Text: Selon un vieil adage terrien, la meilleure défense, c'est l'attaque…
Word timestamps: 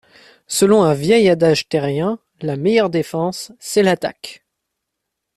Selon 0.47 0.81
un 0.81 0.95
vieil 0.95 1.29
adage 1.29 1.67
terrien, 1.67 2.17
la 2.41 2.57
meilleure 2.57 2.89
défense, 2.89 3.51
c'est 3.59 3.83
l'attaque… 3.83 4.43